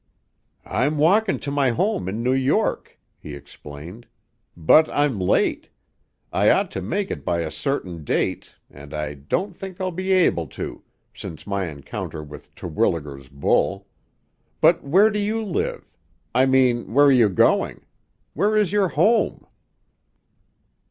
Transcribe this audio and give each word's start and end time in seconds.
"I'm 0.65 0.97
walking 0.97 1.37
to 1.37 1.51
my 1.51 1.69
home 1.69 2.09
in 2.09 2.23
New 2.23 2.33
York," 2.33 2.99
he 3.19 3.35
explained. 3.35 4.07
"But 4.57 4.89
I'm 4.89 5.19
late; 5.19 5.69
I 6.33 6.49
ought 6.49 6.71
to 6.71 6.81
make 6.81 7.11
it 7.11 7.23
by 7.23 7.41
a 7.41 7.51
certain 7.51 8.03
date, 8.03 8.55
and 8.71 8.95
I 8.95 9.13
don't 9.13 9.55
think 9.55 9.79
I'll 9.79 9.91
be 9.91 10.11
able 10.11 10.47
to, 10.57 10.81
since 11.13 11.45
my 11.45 11.67
encounter 11.67 12.23
with 12.23 12.55
Terwilliger's 12.55 13.29
bull. 13.29 13.85
Where 14.61 15.11
do 15.11 15.19
you 15.19 15.43
live? 15.43 15.95
I 16.33 16.47
mean, 16.47 16.95
where 16.95 17.05
are 17.05 17.11
you 17.11 17.29
going? 17.29 17.85
Where 18.33 18.57
is 18.57 18.71
your 18.71 18.87
home?" 18.87 19.45